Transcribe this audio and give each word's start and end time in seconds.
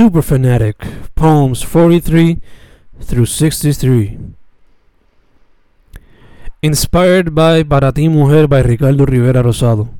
Super 0.00 0.22
Fanatic, 0.22 0.76
Poems 1.14 1.62
43 1.62 2.40
through 3.02 3.26
63. 3.26 4.16
Inspired 6.62 7.34
by 7.34 7.64
Para 7.64 7.92
ti 7.92 8.08
mujer 8.08 8.48
by 8.48 8.62
Ricardo 8.62 9.04
Rivera 9.04 9.42
Rosado. 9.42 9.90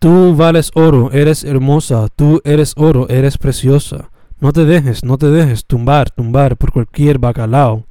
Tú 0.00 0.36
vales 0.36 0.70
oro, 0.74 1.10
eres 1.12 1.44
hermosa, 1.44 2.08
tú 2.14 2.42
eres 2.44 2.74
oro, 2.76 3.08
eres 3.08 3.38
preciosa. 3.38 4.10
No 4.38 4.52
te 4.52 4.66
dejes, 4.66 5.02
no 5.02 5.16
te 5.16 5.30
dejes 5.30 5.64
tumbar, 5.64 6.10
tumbar 6.10 6.58
por 6.58 6.70
cualquier 6.72 7.18
bacalao. 7.18 7.86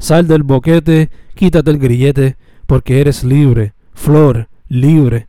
Sal 0.00 0.26
del 0.26 0.42
boquete, 0.42 1.08
quítate 1.36 1.70
el 1.70 1.78
grillete, 1.78 2.36
porque 2.66 3.00
eres 3.00 3.22
libre, 3.22 3.74
flor, 3.92 4.48
libre. 4.66 5.28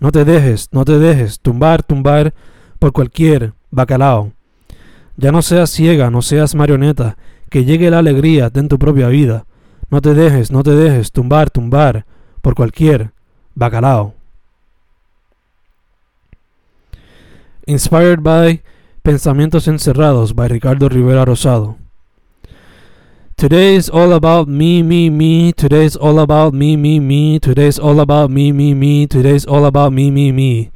No 0.00 0.12
te 0.12 0.26
dejes, 0.26 0.68
no 0.70 0.84
te 0.84 0.98
dejes 0.98 1.40
tumbar, 1.40 1.82
tumbar 1.82 2.34
por 2.78 2.92
cualquier 2.92 3.54
bacalao. 3.70 4.32
Ya 5.16 5.32
no 5.32 5.42
seas 5.42 5.70
ciega, 5.70 6.10
no 6.10 6.22
seas 6.22 6.54
marioneta, 6.54 7.16
que 7.50 7.64
llegue 7.64 7.90
la 7.90 7.98
alegría 7.98 8.50
en 8.54 8.68
tu 8.68 8.78
propia 8.78 9.08
vida. 9.08 9.44
No 9.90 10.00
te 10.00 10.14
dejes, 10.14 10.50
no 10.50 10.62
te 10.62 10.70
dejes 10.70 11.12
tumbar, 11.12 11.50
tumbar 11.50 12.06
por 12.40 12.54
cualquier 12.54 13.12
bacalao. 13.54 14.14
Inspired 17.66 18.20
by 18.22 18.62
Pensamientos 19.02 19.68
Encerrados 19.68 20.34
by 20.34 20.48
Ricardo 20.48 20.88
Rivera 20.88 21.24
Rosado. 21.24 21.76
Today's 23.36 23.88
all 23.88 24.12
about 24.12 24.48
me, 24.48 24.82
me, 24.82 25.10
me. 25.10 25.52
Today's 25.52 25.96
all 25.96 26.20
about 26.20 26.54
me, 26.54 26.76
me, 26.76 27.00
me. 27.00 27.40
Today's 27.40 27.78
all 27.78 27.98
about 28.00 28.30
me, 28.30 28.52
me, 28.52 28.74
me. 28.74 29.06
Today's 29.06 29.44
all 29.44 29.64
about 29.64 29.92
me, 29.92 30.10
me, 30.10 30.32
me. 30.32 30.70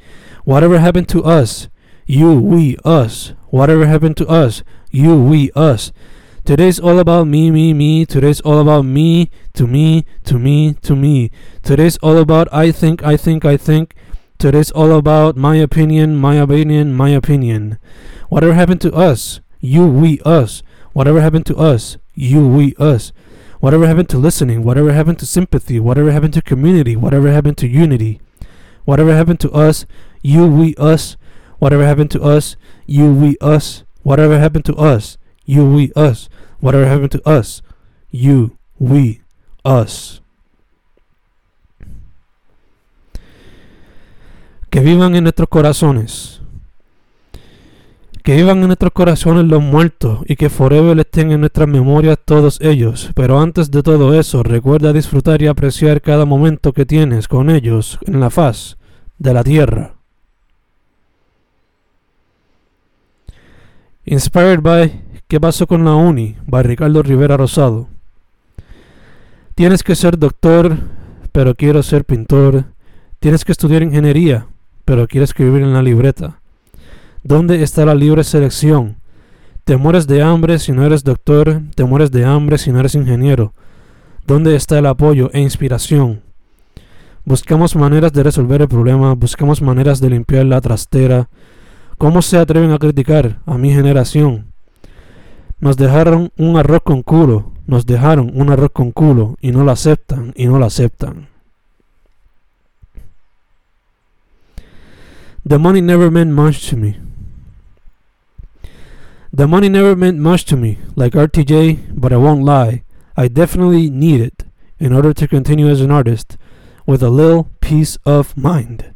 Whatever 0.45 0.79
happened 0.79 1.09
to 1.11 1.25
us? 1.25 1.69
You, 2.09 2.41
we, 2.41 2.77
us. 2.85 3.33
Whatever 3.49 3.87
happened 3.87 4.17
to 4.19 4.29
us? 4.29 4.63
You, 4.93 5.21
we, 5.21 5.51
us. 5.57 5.91
Today's 6.45 6.79
all 6.79 7.01
about 7.01 7.27
me, 7.27 7.51
me, 7.51 7.75
me. 7.75 8.07
Today's 8.07 8.41
all 8.43 8.61
about 8.61 8.83
me, 8.83 9.29
to 9.55 9.67
me, 9.67 10.07
to 10.23 10.39
me, 10.39 10.75
to 10.83 10.95
me. 10.95 11.33
Today's 11.65 11.97
all 11.97 12.17
about 12.19 12.47
I 12.53 12.71
think, 12.71 13.03
I 13.03 13.17
think, 13.17 13.45
I 13.45 13.57
think. 13.57 13.97
Today's 14.39 14.71
all 14.71 14.93
about 14.93 15.37
my 15.37 15.57
opinion, 15.57 16.15
my 16.15 16.37
opinion, 16.37 16.95
my 16.95 17.09
opinion. 17.09 17.77
Whatever 18.29 18.55
happened 18.55 18.83
to 18.83 18.95
us? 18.95 19.41
You, 19.59 19.89
we, 19.89 20.21
us. 20.25 20.63
Whatever 20.93 21.21
happened 21.21 21.47
to 21.47 21.57
us? 21.57 21.97
You, 22.15 22.47
we, 22.47 22.77
us. 22.79 23.11
Whatever 23.59 23.89
happened 23.89 24.11
to 24.11 24.19
listening? 24.19 24.63
Whatever 24.63 24.93
happened 24.93 25.19
to 25.19 25.27
sympathy? 25.27 25.81
Whatever 25.81 26.13
happened 26.13 26.35
to 26.35 26.43
community? 26.43 26.95
Whatever 26.95 27.33
happened 27.33 27.59
to 27.59 27.67
unity? 27.67 28.21
Whatever 28.85 29.13
happened 29.13 29.41
to 29.41 29.51
us? 29.51 29.87
You, 30.23 30.47
we, 30.47 30.77
us. 30.77 31.17
Whatever 31.59 31.87
happened 31.87 32.11
to 32.11 32.23
us? 32.23 32.59
You, 32.87 33.13
we, 33.13 33.37
us. 33.41 33.85
Whatever 34.03 34.39
happened 34.39 34.65
to 34.67 34.75
us? 34.75 35.19
You, 35.45 35.65
we, 35.65 35.93
us. 35.97 36.29
Whatever 36.61 36.87
happened 36.87 37.13
to 37.13 37.23
us? 37.29 37.63
You, 38.11 38.57
we, 38.79 39.23
us. 39.65 40.23
Que 44.71 44.81
vivan 44.81 45.15
en 45.17 45.25
nuestros 45.25 45.49
corazones. 45.49 46.43
Que 48.23 48.35
vivan 48.35 48.59
en 48.59 48.67
nuestros 48.67 48.93
corazones 48.93 49.45
los 49.45 49.63
muertos 49.63 50.21
y 50.27 50.37
que 50.37 50.51
forever 50.51 50.99
estén 50.99 51.31
en 51.31 51.41
nuestras 51.41 51.69
memorias 51.69 52.19
todos 52.25 52.61
ellos. 52.61 53.11
Pero 53.15 53.41
antes 53.41 53.71
de 53.71 53.83
todo 53.83 54.19
eso, 54.19 54.43
recuerda 54.43 54.93
disfrutar 54.93 55.41
y 55.41 55.47
apreciar 55.47 56.03
cada 56.03 56.27
momento 56.27 56.73
que 56.73 56.85
tienes 56.85 57.29
con 57.29 57.49
ellos 57.49 57.99
en 58.07 58.21
la 58.21 58.31
faz 58.31 58.77
de 59.19 59.33
la 59.33 59.45
tierra. 59.45 59.96
Inspired 64.09 64.61
by 64.61 65.03
¿Qué 65.27 65.41
pasó 65.41 65.67
con 65.67 65.85
la 65.85 65.97
uni? 65.97 66.37
by 66.47 66.63
Ricardo 66.63 67.03
Rivera 67.03 67.37
Rosado. 67.37 67.89
Tienes 69.57 69.83
que 69.83 69.97
ser 69.97 70.17
doctor, 70.17 70.79
pero 71.33 71.57
quiero 71.57 71.83
ser 71.83 72.05
pintor. 72.05 72.67
Tienes 73.19 73.45
que 73.45 73.51
estudiar 73.51 73.83
ingeniería, 73.83 74.47
pero 74.85 75.09
quiero 75.09 75.25
escribir 75.25 75.63
en 75.63 75.73
la 75.73 75.83
libreta. 75.83 76.39
¿Dónde 77.25 77.65
está 77.65 77.85
la 77.85 77.97
libre 77.97 78.23
selección? 78.23 78.99
Te 79.65 79.77
mueres 79.77 80.07
de 80.07 80.23
hambre 80.23 80.61
si 80.61 80.71
no 80.71 80.87
eres 80.87 81.03
doctor, 81.03 81.63
te 81.75 81.83
mueres 81.83 82.13
de 82.13 82.25
hambre 82.25 82.59
si 82.59 82.71
no 82.71 82.79
eres 82.79 82.95
ingeniero. 82.95 83.55
¿Dónde 84.25 84.55
está 84.55 84.79
el 84.79 84.87
apoyo 84.87 85.31
e 85.33 85.41
inspiración? 85.41 86.23
Buscamos 87.25 87.75
maneras 87.75 88.13
de 88.13 88.23
resolver 88.23 88.63
el 88.63 88.69
problema, 88.69 89.15
buscamos 89.15 89.61
maneras 89.61 90.01
de 90.01 90.11
limpiar 90.11 90.47
la 90.47 90.61
trastera. 90.61 91.29
¿Cómo 91.99 92.21
se 92.21 92.37
atreven 92.37 92.73
a 92.73 92.79
criticar 92.79 93.41
a 93.47 93.57
mi 93.57 93.73
generación? 93.73 94.53
Nos 95.61 95.79
dejaron 95.79 96.31
un 96.37 96.59
arroz 96.59 96.83
con 96.83 97.03
culo, 97.03 97.53
nos 97.67 97.87
dejaron 97.87 98.31
un 98.35 98.51
arroz 98.51 98.71
con 98.73 98.93
culo 98.93 99.37
y 99.41 99.51
no 99.51 99.65
lo 99.65 99.73
aceptan 99.73 100.35
y 100.37 100.47
no 100.47 100.59
lo 100.59 100.67
aceptan. 100.67 101.29
The 105.49 105.59
money 105.59 105.81
never 105.81 106.11
meant 106.11 106.33
much 106.33 106.69
to 106.71 106.77
me. 106.77 106.99
The 109.33 109.47
money 109.47 109.69
never 109.69 109.97
meant 109.97 110.19
much 110.19 110.45
to 110.47 110.57
me, 110.57 110.79
like 110.97 111.15
RTJ, 111.15 111.95
but 111.95 112.13
I 112.13 112.17
won't 112.17 112.45
lie. 112.45 112.83
I 113.17 113.29
definitely 113.29 113.89
need 113.89 114.21
it 114.21 114.45
in 114.79 114.93
order 114.93 115.15
to 115.15 115.29
continue 115.29 115.69
as 115.69 115.81
an 115.81 115.91
artist 115.91 116.37
with 116.85 117.03
a 117.03 117.11
little 117.11 117.49
peace 117.61 117.97
of 118.05 118.37
mind. 118.37 118.96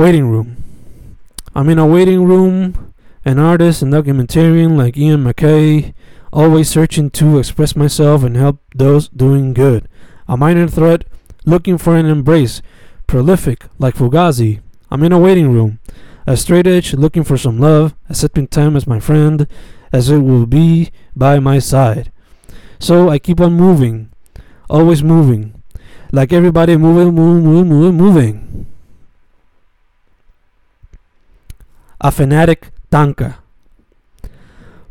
Waiting 0.00 0.30
room. 0.30 0.56
I'm 1.54 1.68
in 1.68 1.78
a 1.78 1.86
waiting 1.86 2.24
room, 2.24 2.94
an 3.22 3.38
artist 3.38 3.82
and 3.82 3.92
documentarian 3.92 4.78
like 4.78 4.96
Ian 4.96 5.24
MacKaye, 5.24 5.92
always 6.32 6.70
searching 6.70 7.10
to 7.10 7.38
express 7.38 7.76
myself 7.76 8.22
and 8.22 8.34
help 8.34 8.62
those 8.74 9.08
doing 9.08 9.52
good. 9.52 9.86
A 10.26 10.38
minor 10.38 10.66
threat, 10.68 11.04
looking 11.44 11.76
for 11.76 11.98
an 11.98 12.06
embrace, 12.06 12.62
prolific 13.06 13.66
like 13.78 13.94
Fugazi. 13.94 14.62
I'm 14.90 15.02
in 15.02 15.12
a 15.12 15.18
waiting 15.18 15.52
room, 15.52 15.80
a 16.26 16.34
straight 16.34 16.66
edge 16.66 16.94
looking 16.94 17.22
for 17.22 17.36
some 17.36 17.60
love, 17.60 17.94
accepting 18.08 18.48
time 18.48 18.76
as 18.76 18.86
my 18.86 19.00
friend, 19.00 19.46
as 19.92 20.08
it 20.08 20.20
will 20.20 20.46
be 20.46 20.92
by 21.14 21.40
my 21.40 21.58
side. 21.58 22.10
So 22.78 23.10
I 23.10 23.18
keep 23.18 23.38
on 23.38 23.52
moving, 23.52 24.10
always 24.70 25.02
moving, 25.04 25.62
like 26.10 26.32
everybody 26.32 26.78
moving, 26.78 27.14
moving, 27.14 27.44
moving, 27.44 27.68
moving, 27.68 27.96
moving. 27.98 28.66
A 32.00 32.10
fanatic 32.10 32.70
tanka. 32.90 33.38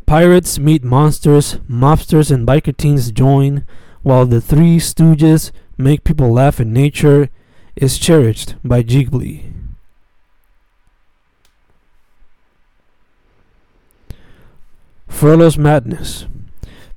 Pirates 0.05 0.59
meet 0.59 0.83
monsters, 0.83 1.55
mobsters 1.69 2.31
and 2.31 2.47
biker 2.47 2.75
teens 2.75 3.11
join, 3.11 3.65
while 4.01 4.25
the 4.25 4.41
Three 4.41 4.77
Stooges 4.77 5.51
make 5.77 6.03
people 6.03 6.31
laugh 6.31 6.59
and 6.59 6.73
nature 6.73 7.29
is 7.75 7.97
cherished 7.97 8.55
by 8.63 8.83
Ghibli. 8.83 9.53
Frollo's 15.07 15.57
Madness. 15.57 16.27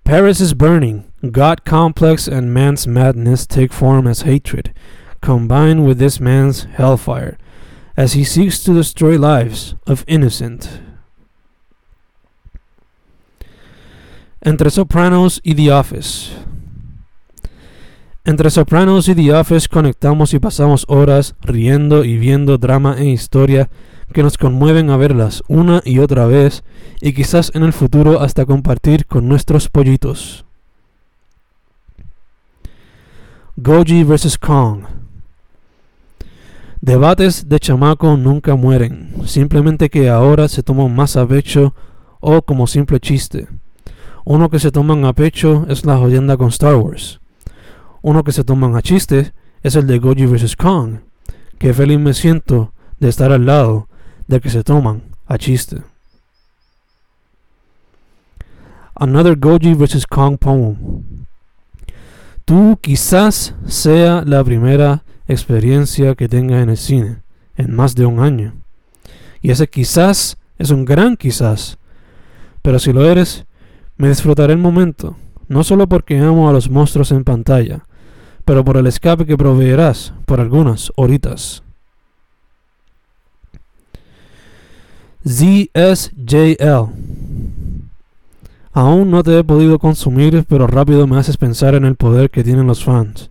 Paris 0.04 0.40
is 0.40 0.54
burning. 0.54 1.10
God 1.30 1.64
complex 1.64 2.26
and 2.28 2.52
man's 2.52 2.86
madness 2.86 3.46
take 3.46 3.72
form 3.72 4.06
as 4.06 4.22
hatred, 4.22 4.74
combined 5.20 5.86
with 5.86 5.98
this 5.98 6.20
man's 6.20 6.64
hellfire, 6.64 7.38
as 7.96 8.14
he 8.14 8.24
seeks 8.24 8.62
to 8.64 8.74
destroy 8.74 9.18
lives 9.18 9.76
of 9.86 10.04
innocent. 10.06 10.68
Entre 14.40 14.70
Sopranos 14.70 15.40
y 15.44 15.54
The 15.54 15.72
Office. 15.72 16.32
Entre 18.24 18.50
Sopranos 18.50 19.08
y 19.08 19.14
The 19.14 19.32
Office 19.34 19.68
conectamos 19.68 20.34
y 20.34 20.38
pasamos 20.38 20.84
horas 20.88 21.34
riendo 21.40 22.04
y 22.04 22.16
viendo 22.16 22.58
drama 22.58 22.96
e 22.98 23.06
historia 23.06 23.68
que 24.12 24.22
nos 24.22 24.38
conmueven 24.38 24.90
a 24.90 24.96
verlas 24.96 25.42
una 25.48 25.80
y 25.84 25.98
otra 25.98 26.26
vez 26.26 26.64
y 27.00 27.12
quizás 27.14 27.50
en 27.54 27.62
el 27.62 27.72
futuro 27.72 28.20
hasta 28.20 28.46
compartir 28.46 29.06
con 29.06 29.28
nuestros 29.28 29.68
pollitos. 29.68 30.44
Goji 33.56 34.04
vs. 34.04 34.38
Kong. 34.38 35.01
Debates 36.82 37.48
de 37.48 37.60
chamaco 37.60 38.16
nunca 38.16 38.56
mueren, 38.56 39.14
simplemente 39.24 39.88
que 39.88 40.10
ahora 40.10 40.48
se 40.48 40.64
toman 40.64 40.92
más 40.92 41.16
a 41.16 41.24
pecho 41.24 41.76
o 42.18 42.42
como 42.42 42.66
simple 42.66 42.98
chiste. 42.98 43.46
Uno 44.24 44.50
que 44.50 44.58
se 44.58 44.72
toman 44.72 45.04
a 45.04 45.12
pecho 45.12 45.64
es 45.68 45.84
la 45.84 45.96
jodienda 45.96 46.36
con 46.36 46.48
Star 46.48 46.74
Wars. 46.74 47.20
Uno 48.02 48.24
que 48.24 48.32
se 48.32 48.42
toman 48.42 48.74
a 48.74 48.82
chiste 48.82 49.32
es 49.62 49.76
el 49.76 49.86
de 49.86 50.00
Goji 50.00 50.26
vs. 50.26 50.56
Kong. 50.56 50.96
Que 51.56 51.72
feliz 51.72 52.00
me 52.00 52.14
siento 52.14 52.72
de 52.98 53.10
estar 53.10 53.30
al 53.30 53.46
lado 53.46 53.86
de 54.26 54.40
que 54.40 54.50
se 54.50 54.64
toman 54.64 55.04
a 55.28 55.38
chiste. 55.38 55.82
Another 58.96 59.36
Goji 59.36 59.74
vs. 59.74 60.04
Kong 60.08 60.36
poem. 60.36 60.76
Tú 62.44 62.76
quizás 62.82 63.54
sea 63.66 64.24
la 64.26 64.42
primera 64.42 65.04
experiencia 65.32 66.14
que 66.14 66.28
tenga 66.28 66.62
en 66.62 66.70
el 66.70 66.76
cine 66.76 67.22
en 67.56 67.74
más 67.74 67.94
de 67.94 68.06
un 68.06 68.20
año. 68.20 68.54
Y 69.40 69.50
ese 69.50 69.68
quizás 69.68 70.38
es 70.58 70.70
un 70.70 70.84
gran 70.84 71.16
quizás. 71.16 71.78
Pero 72.62 72.78
si 72.78 72.92
lo 72.92 73.04
eres, 73.04 73.44
me 73.96 74.08
disfrutaré 74.08 74.52
el 74.52 74.58
momento, 74.58 75.16
no 75.48 75.64
solo 75.64 75.88
porque 75.88 76.18
amo 76.18 76.48
a 76.48 76.52
los 76.52 76.70
monstruos 76.70 77.12
en 77.12 77.24
pantalla, 77.24 77.84
pero 78.44 78.64
por 78.64 78.76
el 78.76 78.86
escape 78.86 79.26
que 79.26 79.36
proveerás 79.36 80.12
por 80.26 80.40
algunas 80.40 80.92
horitas. 80.96 81.62
ZSJL 85.26 86.90
Aún 88.74 89.10
no 89.10 89.22
te 89.22 89.38
he 89.38 89.44
podido 89.44 89.78
consumir, 89.78 90.44
pero 90.48 90.66
rápido 90.66 91.06
me 91.06 91.18
haces 91.18 91.36
pensar 91.36 91.74
en 91.74 91.84
el 91.84 91.94
poder 91.94 92.30
que 92.30 92.42
tienen 92.42 92.66
los 92.66 92.82
fans. 92.82 93.30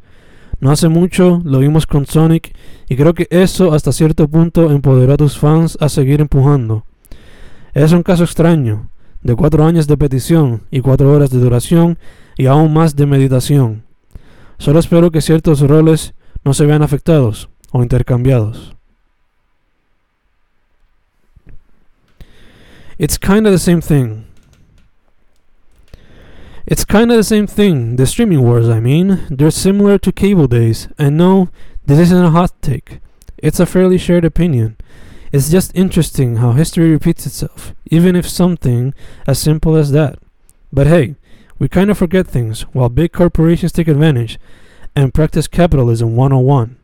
No 0.62 0.70
hace 0.72 0.90
mucho 0.90 1.42
lo 1.44 1.58
vimos 1.58 1.88
con 1.88 2.06
Sonic 2.06 2.56
y 2.88 2.96
creo 2.96 3.16
que 3.16 3.28
eso 3.32 3.74
hasta 3.74 3.92
cierto 3.92 4.28
punto 4.28 4.72
empoderó 4.72 5.14
a 5.14 5.18
tus 5.18 5.38
fans 5.38 5.76
a 5.82 5.90
seguir 5.90 6.22
empujando. 6.22 6.86
Es 7.74 7.92
un 7.94 8.04
caso 8.04 8.24
extraño, 8.24 8.92
de 9.24 9.36
cuatro 9.36 9.66
años 9.66 9.88
de 9.88 9.98
petición 9.98 10.62
y 10.70 10.82
cuatro 10.82 11.12
horas 11.12 11.32
de 11.32 11.40
duración 11.40 11.98
y 12.38 12.46
aún 12.46 12.74
más 12.74 12.96
de 12.96 13.08
meditación. 13.08 13.86
Solo 14.60 14.80
espero 14.80 15.10
que 15.10 15.22
ciertos 15.22 15.62
roles 15.62 16.14
no 16.44 16.54
se 16.54 16.68
vean 16.68 16.84
afectados 16.84 17.50
o 17.72 17.82
intercambiados. 17.82 18.76
It's 23.00 23.18
kind 23.18 23.48
of 23.48 23.52
the 23.52 23.58
same 23.58 23.82
thing. 23.82 24.31
It's 26.72 26.86
kind 26.86 27.12
of 27.12 27.18
the 27.18 27.24
same 27.26 27.48
thing. 27.48 27.98
The 27.98 28.08
streaming 28.08 28.44
wars, 28.44 28.70
I 28.70 28.80
mean, 28.80 29.28
they're 29.30 29.52
similar 29.52 29.98
to 29.98 30.12
cable 30.14 30.48
days. 30.48 30.88
And 30.98 31.18
no, 31.18 31.50
this 31.86 32.00
isn't 32.00 32.24
a 32.24 32.30
hot 32.30 32.62
take. 32.62 33.02
It's 33.38 33.60
a 33.60 33.66
fairly 33.66 33.98
shared 33.98 34.24
opinion. 34.24 34.78
It's 35.34 35.52
just 35.52 35.76
interesting 35.76 36.38
how 36.38 36.54
history 36.54 36.90
repeats 36.90 37.26
itself, 37.26 37.76
even 37.88 38.16
if 38.16 38.26
something 38.26 38.94
as 39.28 39.38
simple 39.38 39.76
as 39.76 39.92
that. 39.92 40.20
But 40.72 40.88
hey, 40.88 41.16
we 41.60 41.68
kind 41.68 41.92
of 41.92 41.98
forget 41.98 42.26
things 42.26 42.62
while 42.72 42.88
big 42.88 43.12
corporations 43.12 43.74
take 43.74 43.90
advantage 43.90 44.40
and 44.96 45.14
practice 45.14 45.50
capitalism 45.50 46.16
101. 46.16 46.78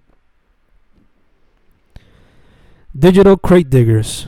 Digital 2.93 3.37
crate 3.37 3.69
diggers. 3.69 4.27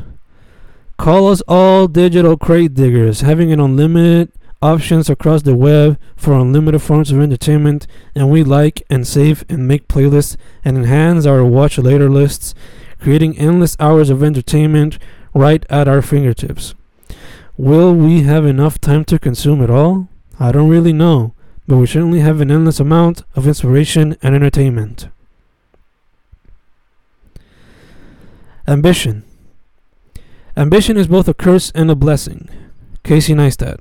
Call 0.97 1.27
us 1.27 1.41
all 1.49 1.89
digital 1.89 2.37
crate 2.37 2.75
diggers, 2.75 3.19
having 3.19 3.51
an 3.51 3.59
unlimited 3.59 4.31
options 4.61 5.09
across 5.09 5.43
the 5.43 5.55
web 5.55 5.97
for 6.15 6.33
unlimited 6.33 6.81
forms 6.81 7.11
of 7.11 7.19
entertainment, 7.19 7.87
and 8.15 8.29
we 8.29 8.43
like 8.43 8.83
and 8.89 9.07
save 9.07 9.45
and 9.49 9.67
make 9.67 9.87
playlists 9.87 10.35
and 10.63 10.77
enhance 10.77 11.25
our 11.25 11.43
watch 11.45 11.77
later 11.77 12.09
lists, 12.09 12.53
creating 12.99 13.37
endless 13.37 13.77
hours 13.79 14.09
of 14.09 14.23
entertainment 14.23 14.99
right 15.33 15.65
at 15.69 15.87
our 15.87 16.01
fingertips. 16.01 16.75
Will 17.57 17.93
we 17.93 18.21
have 18.23 18.45
enough 18.45 18.79
time 18.79 19.05
to 19.05 19.19
consume 19.19 19.61
it 19.61 19.69
all? 19.69 20.07
I 20.39 20.51
don't 20.51 20.69
really 20.69 20.93
know, 20.93 21.33
but 21.67 21.77
we 21.77 21.87
certainly 21.87 22.19
have 22.19 22.41
an 22.41 22.51
endless 22.51 22.79
amount 22.79 23.23
of 23.35 23.47
inspiration 23.47 24.17
and 24.21 24.35
entertainment. 24.35 25.09
Ambition. 28.67 29.23
Ambition 30.55 30.95
is 30.97 31.07
both 31.07 31.27
a 31.27 31.33
curse 31.33 31.71
and 31.73 31.89
a 31.89 31.95
blessing. 31.95 32.49
Casey 33.03 33.33
Neistat. 33.33 33.79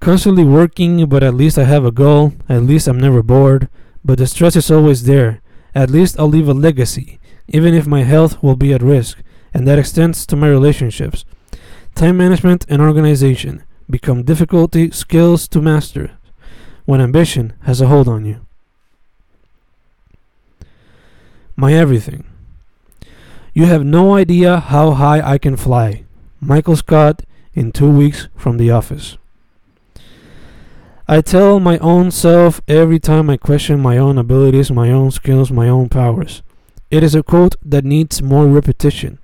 Constantly 0.00 0.44
working, 0.44 1.06
but 1.06 1.22
at 1.22 1.34
least 1.34 1.58
I 1.58 1.64
have 1.64 1.84
a 1.84 1.90
goal. 1.90 2.34
At 2.48 2.62
least 2.62 2.86
I'm 2.86 3.00
never 3.00 3.22
bored. 3.22 3.68
But 4.04 4.18
the 4.18 4.26
stress 4.26 4.56
is 4.56 4.70
always 4.70 5.04
there. 5.04 5.40
At 5.74 5.90
least 5.90 6.18
I'll 6.18 6.28
leave 6.28 6.48
a 6.48 6.54
legacy, 6.54 7.18
even 7.48 7.74
if 7.74 7.86
my 7.86 8.02
health 8.02 8.42
will 8.42 8.56
be 8.56 8.72
at 8.72 8.82
risk, 8.82 9.18
and 9.52 9.66
that 9.66 9.78
extends 9.78 10.24
to 10.26 10.36
my 10.36 10.48
relationships. 10.48 11.24
Time 11.94 12.16
management 12.16 12.64
and 12.68 12.80
organization 12.80 13.62
become 13.88 14.22
difficulty 14.22 14.90
skills 14.90 15.48
to 15.48 15.60
master 15.60 16.12
when 16.84 17.00
ambition 17.00 17.52
has 17.62 17.80
a 17.80 17.88
hold 17.88 18.08
on 18.08 18.24
you. 18.24 18.40
My 21.56 21.72
everything. 21.72 22.24
You 23.54 23.64
have 23.64 23.84
no 23.84 24.14
idea 24.14 24.60
how 24.60 24.92
high 24.92 25.20
I 25.20 25.38
can 25.38 25.56
fly. 25.56 26.04
Michael 26.40 26.76
Scott 26.76 27.22
in 27.54 27.72
two 27.72 27.90
weeks 27.90 28.28
from 28.36 28.58
the 28.58 28.70
office. 28.70 29.16
I 31.08 31.20
tell 31.20 31.60
my 31.60 31.78
own 31.78 32.10
self 32.10 32.60
every 32.66 32.98
time 32.98 33.30
I 33.30 33.36
question 33.36 33.80
my 33.80 33.96
own 33.96 34.18
abilities, 34.18 34.72
my 34.72 34.90
own 34.90 35.12
skills, 35.12 35.52
my 35.52 35.68
own 35.68 35.88
powers. 35.88 36.42
It 36.90 37.04
is 37.04 37.14
a 37.14 37.22
quote 37.22 37.54
that 37.64 37.84
needs 37.84 38.22
more 38.22 38.46
repetition 38.46 39.20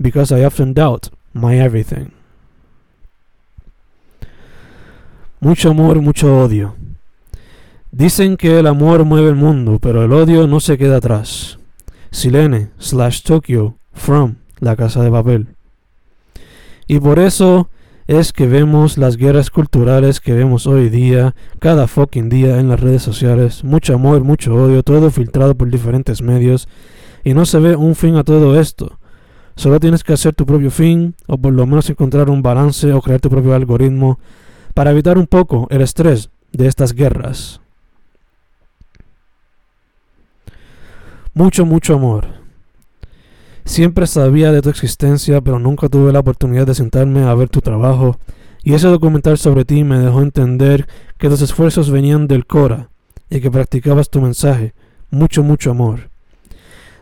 because 0.00 0.32
I 0.32 0.42
often 0.42 0.72
doubt 0.72 1.10
my 1.32 1.56
everything. 1.56 2.10
Mucho 5.40 5.70
amor, 5.70 6.02
mucho 6.02 6.26
odio. 6.36 6.74
Dicen 7.92 8.36
que 8.36 8.58
el 8.58 8.66
amor 8.66 9.04
mueve 9.04 9.28
el 9.28 9.36
mundo, 9.36 9.78
pero 9.78 10.04
el 10.04 10.12
odio 10.12 10.48
no 10.48 10.58
se 10.58 10.76
queda 10.76 10.96
atrás. 10.96 11.58
Silene 12.10 12.70
slash 12.78 13.22
Tokyo 13.22 13.76
from 13.92 14.38
La 14.58 14.74
Casa 14.74 15.02
de 15.02 15.10
Papel. 15.12 15.46
Y 16.88 16.98
por 16.98 17.20
eso 17.20 17.70
es 18.10 18.32
que 18.32 18.48
vemos 18.48 18.98
las 18.98 19.16
guerras 19.16 19.50
culturales 19.50 20.18
que 20.18 20.32
vemos 20.32 20.66
hoy 20.66 20.88
día, 20.88 21.36
cada 21.60 21.86
fucking 21.86 22.28
día 22.28 22.58
en 22.58 22.68
las 22.68 22.80
redes 22.80 23.02
sociales, 23.04 23.62
mucho 23.62 23.94
amor, 23.94 24.24
mucho 24.24 24.52
odio, 24.52 24.82
todo 24.82 25.12
filtrado 25.12 25.54
por 25.54 25.70
diferentes 25.70 26.20
medios, 26.20 26.66
y 27.22 27.34
no 27.34 27.46
se 27.46 27.60
ve 27.60 27.76
un 27.76 27.94
fin 27.94 28.16
a 28.16 28.24
todo 28.24 28.58
esto. 28.58 28.98
Solo 29.54 29.78
tienes 29.78 30.02
que 30.02 30.12
hacer 30.12 30.34
tu 30.34 30.44
propio 30.44 30.72
fin, 30.72 31.14
o 31.28 31.38
por 31.38 31.52
lo 31.52 31.64
menos 31.66 31.88
encontrar 31.88 32.30
un 32.30 32.42
balance 32.42 32.92
o 32.92 33.00
crear 33.00 33.20
tu 33.20 33.30
propio 33.30 33.54
algoritmo 33.54 34.18
para 34.74 34.90
evitar 34.90 35.16
un 35.16 35.28
poco 35.28 35.68
el 35.70 35.80
estrés 35.80 36.30
de 36.50 36.66
estas 36.66 36.94
guerras. 36.94 37.60
Mucho, 41.32 41.64
mucho 41.64 41.94
amor. 41.94 42.39
Siempre 43.64 44.06
sabía 44.06 44.52
de 44.52 44.62
tu 44.62 44.70
existencia, 44.70 45.40
pero 45.40 45.58
nunca 45.58 45.88
tuve 45.88 46.12
la 46.12 46.20
oportunidad 46.20 46.66
de 46.66 46.74
sentarme 46.74 47.22
a 47.22 47.34
ver 47.34 47.48
tu 47.48 47.60
trabajo, 47.60 48.18
y 48.62 48.74
ese 48.74 48.88
documental 48.88 49.38
sobre 49.38 49.64
ti 49.64 49.84
me 49.84 49.98
dejó 49.98 50.22
entender 50.22 50.86
que 51.18 51.28
tus 51.28 51.40
esfuerzos 51.42 51.90
venían 51.90 52.26
del 52.26 52.46
Cora 52.46 52.90
y 53.30 53.40
que 53.40 53.50
practicabas 53.50 54.10
tu 54.10 54.20
mensaje. 54.20 54.74
Mucho, 55.10 55.42
mucho 55.42 55.70
amor. 55.70 56.10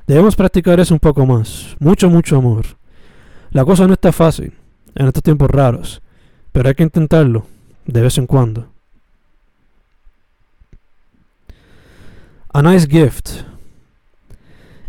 Debemos 0.07 0.37
practicar 0.37 0.81
eso 0.81 0.95
un 0.95 1.01
poco 1.01 1.27
más. 1.27 1.77
Mucho, 1.79 2.09
mucho 2.09 2.37
amor. 2.37 2.65
La 3.51 3.65
cosa 3.65 3.87
no 3.87 3.95
está 3.95 4.13
fácil 4.13 4.53
en 4.95 5.07
estos 5.07 5.23
tiempos 5.23 5.51
raros, 5.51 6.03
pero 6.53 6.69
hay 6.69 6.75
que 6.75 6.83
intentarlo 6.83 7.47
de 7.87 8.01
vez 8.03 8.19
en 8.19 8.27
cuando. 8.27 8.69
A 12.53 12.63
nice 12.63 12.87
gift. 12.87 13.43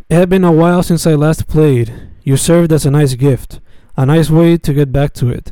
It 0.10 0.16
had 0.16 0.30
been 0.30 0.44
a 0.44 0.52
while 0.52 0.82
since 0.82 1.06
I 1.06 1.14
last 1.14 1.48
played. 1.48 1.94
You 2.24 2.36
served 2.36 2.74
as 2.74 2.84
a 2.84 2.90
nice 2.90 3.14
gift, 3.14 3.60
a 3.96 4.08
nice 4.08 4.32
way 4.32 4.58
to 4.58 4.74
get 4.74 4.92
back 4.92 5.14
to 5.14 5.30
it. 5.30 5.52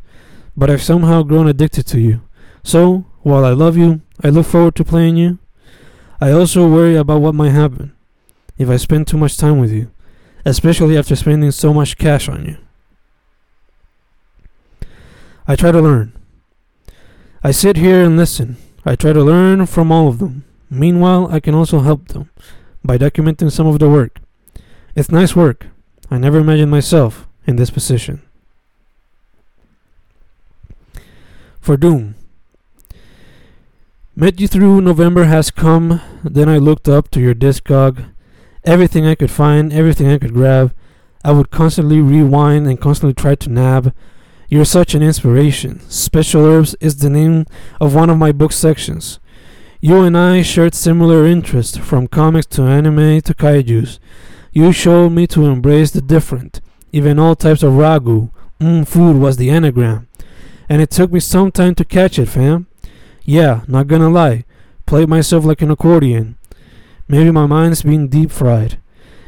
But 0.56 0.72
I've 0.72 0.82
somehow 0.82 1.22
grown 1.22 1.48
addicted 1.48 1.86
to 1.88 2.00
you. 2.00 2.22
So, 2.64 3.06
while 3.22 3.46
I 3.46 3.52
love 3.52 3.78
you, 3.78 4.02
I 4.24 4.30
look 4.30 4.48
forward 4.48 4.74
to 4.78 4.84
playing 4.84 5.16
you. 5.16 5.38
I 6.20 6.32
also 6.32 6.68
worry 6.68 6.96
about 6.96 7.22
what 7.22 7.36
might 7.36 7.52
happen 7.52 7.96
if 8.58 8.68
I 8.68 8.78
spend 8.78 9.06
too 9.06 9.18
much 9.18 9.38
time 9.38 9.60
with 9.60 9.72
you, 9.72 9.92
especially 10.44 10.98
after 10.98 11.16
spending 11.16 11.52
so 11.52 11.72
much 11.72 12.00
cash 12.00 12.28
on 12.28 12.46
you. 12.46 12.58
I 15.48 15.56
try 15.56 15.72
to 15.72 15.80
learn. 15.80 16.14
I 17.44 17.52
sit 17.52 17.78
here 17.78 18.04
and 18.04 18.18
listen. 18.18 18.58
I 18.84 18.96
try 18.96 19.14
to 19.14 19.24
learn 19.24 19.68
from 19.68 19.92
all 19.92 20.08
of 20.08 20.18
them. 20.18 20.46
Meanwhile, 20.72 21.30
I 21.32 21.40
can 21.40 21.54
also 21.54 21.82
help 21.82 22.08
them 22.08 22.32
by 22.84 22.98
documenting 22.98 23.52
some 23.52 23.68
of 23.68 23.78
the 23.78 23.88
work. 23.88 24.20
It's 24.98 25.12
nice 25.12 25.36
work. 25.36 25.68
I 26.10 26.18
never 26.18 26.40
imagined 26.40 26.72
myself 26.72 27.28
in 27.46 27.56
this 27.56 27.70
position. 27.70 28.24
For 31.62 31.78
Doom. 31.78 32.16
Met 34.16 34.40
you 34.40 34.48
through 34.48 34.82
November 34.82 35.26
has 35.26 35.52
come, 35.52 36.02
then 36.24 36.50
I 36.50 36.58
looked 36.58 36.90
up 36.90 37.12
to 37.12 37.20
your 37.20 37.36
Discog. 37.36 38.06
Everything 38.64 39.06
I 39.06 39.14
could 39.14 39.30
find, 39.30 39.72
everything 39.72 40.08
I 40.08 40.18
could 40.18 40.34
grab. 40.34 40.74
I 41.24 41.32
would 41.32 41.52
constantly 41.52 42.02
rewind 42.02 42.66
and 42.66 42.82
constantly 42.82 43.14
try 43.14 43.36
to 43.36 43.52
nab. 43.52 43.94
You're 44.50 44.66
such 44.66 44.96
an 44.96 45.04
inspiration. 45.04 45.80
Special 45.92 46.44
Herbs 46.44 46.76
is 46.80 46.98
the 46.98 47.12
name 47.12 47.46
of 47.80 47.94
one 47.94 48.10
of 48.10 48.18
my 48.18 48.32
book 48.32 48.52
sections. 48.52 49.20
You 49.80 50.02
and 50.02 50.18
I 50.18 50.42
shared 50.42 50.74
similar 50.74 51.24
interests, 51.24 51.78
from 51.78 52.08
comics 52.08 52.48
to 52.48 52.64
anime 52.64 53.22
to 53.22 53.36
kaijus. 53.36 54.00
You 54.58 54.72
showed 54.72 55.12
me 55.12 55.28
to 55.28 55.46
embrace 55.46 55.92
the 55.92 56.02
different, 56.02 56.62
even 56.92 57.20
all 57.20 57.36
types 57.36 57.62
of 57.62 57.74
ragu. 57.74 58.32
Mmm, 58.60 58.88
food 58.88 59.18
was 59.18 59.38
the 59.38 59.52
anagram. 59.52 60.08
And 60.68 60.82
it 60.82 60.90
took 60.90 61.12
me 61.12 61.20
some 61.20 61.52
time 61.52 61.76
to 61.76 61.86
catch 61.86 62.18
it, 62.18 62.26
fam. 62.26 62.66
Yeah, 63.24 63.62
not 63.68 63.86
gonna 63.86 64.10
lie. 64.10 64.46
Played 64.88 65.10
myself 65.10 65.46
like 65.46 65.62
an 65.62 65.70
accordion. 65.70 66.40
Maybe 67.08 67.30
my 67.30 67.46
mind's 67.46 67.84
been 67.84 68.08
deep 68.08 68.32
fried 68.32 68.80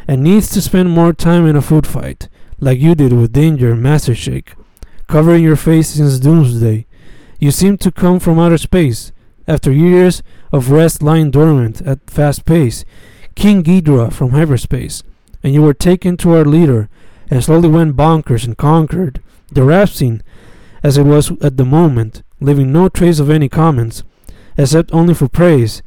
and 0.08 0.24
needs 0.24 0.50
to 0.50 0.62
spend 0.62 0.90
more 0.90 1.14
time 1.14 1.46
in 1.46 1.56
a 1.56 1.62
food 1.62 1.86
fight, 1.86 2.28
like 2.60 2.80
you 2.80 2.96
did 2.96 3.14
with 3.14 3.32
Danger 3.32 3.76
Master 3.76 4.16
Shake, 4.16 4.56
covering 5.06 5.44
your 5.44 5.56
face 5.56 5.90
since 5.90 6.18
Doomsday. 6.18 6.88
You 7.38 7.52
seem 7.52 7.78
to 7.78 7.92
come 7.92 8.20
from 8.20 8.40
outer 8.40 8.58
space, 8.58 9.12
after 9.48 9.72
years 9.72 10.24
of 10.52 10.72
rest 10.72 11.04
lying 11.04 11.30
dormant 11.30 11.84
at 11.84 12.10
fast 12.10 12.46
pace. 12.46 12.84
King 13.36 13.62
Geedorah 13.62 14.12
from 14.12 14.32
hyperspace, 14.32 15.04
and 15.44 15.54
you 15.54 15.62
were 15.62 15.74
taken 15.74 16.18
to 16.18 16.34
our 16.34 16.46
leader, 16.46 16.90
and 17.30 17.44
slowly 17.44 17.70
went 17.70 17.96
bonkers 17.96 18.46
and 18.46 18.58
conquered 18.58 19.22
the 19.52 19.64
rap 19.64 19.90
scene 19.90 20.22
as 20.84 20.98
it 20.98 21.04
was 21.04 21.32
at 21.42 21.58
the 21.58 21.66
moment, 21.66 22.24
leaving 22.40 22.72
no 22.72 22.90
trace 22.90 23.20
of 23.20 23.30
any 23.30 23.50
comments, 23.50 24.04
except 24.58 24.94
only 24.94 25.14
for 25.14 25.28
praise, 25.28 25.82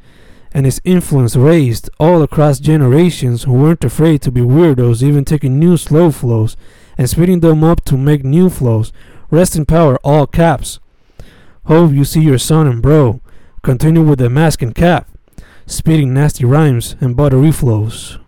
and 0.53 0.65
his 0.65 0.81
influence 0.83 1.35
raised 1.35 1.89
all 1.99 2.21
across 2.21 2.59
generations 2.59 3.43
who 3.43 3.53
weren't 3.53 3.83
afraid 3.83 4.21
to 4.21 4.31
be 4.31 4.41
weirdos, 4.41 5.01
even 5.01 5.25
taking 5.25 5.57
new 5.57 5.77
slow 5.77 6.11
flows 6.11 6.55
and 6.97 7.09
speeding 7.09 7.39
them 7.39 7.63
up 7.63 7.83
to 7.85 7.97
make 7.97 8.23
new 8.23 8.49
flows. 8.49 8.93
Rest 9.31 9.55
in 9.55 9.65
power, 9.65 9.97
all 10.03 10.27
caps. 10.27 10.79
Hope 11.65 11.91
you 11.91 12.05
see 12.05 12.21
your 12.21 12.37
son 12.37 12.67
and 12.67 12.81
bro. 12.81 13.19
Continue 13.63 14.03
with 14.03 14.19
the 14.19 14.29
mask 14.29 14.61
and 14.61 14.75
cap, 14.75 15.09
spitting 15.65 16.13
nasty 16.13 16.45
rhymes 16.45 16.95
and 16.99 17.15
buttery 17.15 17.51
flows. 17.51 18.19